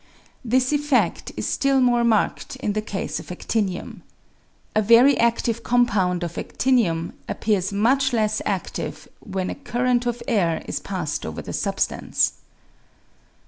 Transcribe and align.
This 0.43 0.71
effedt 0.73 1.31
is 1.37 1.45
still 1.45 1.79
more 1.79 2.03
marked 2.03 2.55
in 2.55 2.73
the 2.73 2.81
case 2.81 3.19
of 3.19 3.27
adtinium. 3.27 4.01
A 4.75 4.81
very 4.81 5.13
adtive 5.17 5.61
compound 5.61 6.23
of 6.23 6.33
adtinium 6.37 7.13
appears 7.29 7.71
much 7.71 8.11
less 8.11 8.41
adtive 8.43 9.07
when 9.19 9.51
a 9.51 9.53
current 9.53 10.07
of 10.07 10.23
air 10.27 10.63
is 10.65 10.79
passed 10.79 11.23
over 11.23 11.43
the 11.43 11.53
substance. 11.53 12.33